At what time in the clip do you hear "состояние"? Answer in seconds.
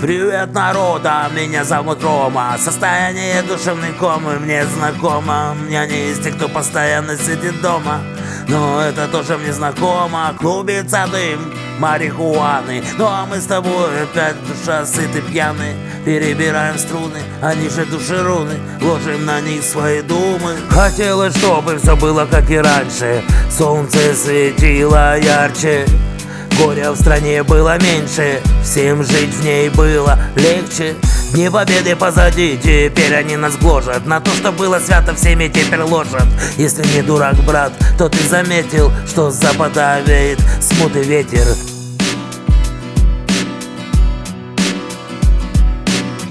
2.58-3.42